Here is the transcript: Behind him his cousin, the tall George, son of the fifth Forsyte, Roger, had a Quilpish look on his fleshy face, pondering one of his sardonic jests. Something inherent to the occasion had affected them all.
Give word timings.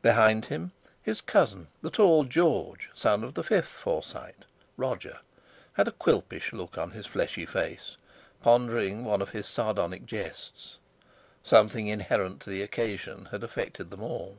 Behind 0.00 0.46
him 0.46 0.72
his 1.02 1.20
cousin, 1.20 1.68
the 1.82 1.90
tall 1.90 2.24
George, 2.24 2.88
son 2.94 3.22
of 3.22 3.34
the 3.34 3.44
fifth 3.44 3.68
Forsyte, 3.68 4.46
Roger, 4.78 5.20
had 5.74 5.86
a 5.86 5.92
Quilpish 5.92 6.54
look 6.54 6.78
on 6.78 6.92
his 6.92 7.04
fleshy 7.04 7.44
face, 7.44 7.98
pondering 8.40 9.04
one 9.04 9.20
of 9.20 9.28
his 9.36 9.46
sardonic 9.46 10.06
jests. 10.06 10.78
Something 11.44 11.88
inherent 11.88 12.40
to 12.40 12.48
the 12.48 12.62
occasion 12.62 13.26
had 13.26 13.42
affected 13.44 13.90
them 13.90 14.02
all. 14.02 14.38